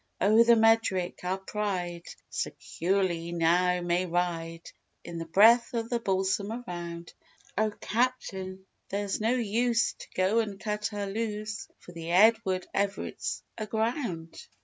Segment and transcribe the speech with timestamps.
[0.19, 4.67] Oh, the Medric, our pride, securely now may ride,
[5.03, 7.13] In the breath of the balsam around,
[7.55, 13.43] "Oh, Captain, there's no use, to go and cut her loose, For the Edward Everett's
[13.59, 14.43] aground."